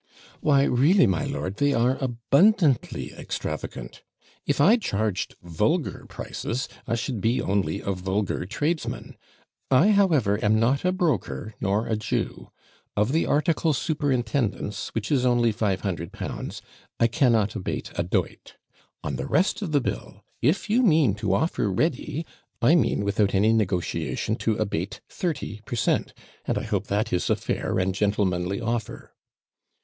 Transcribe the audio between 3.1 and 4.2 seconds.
extravagant;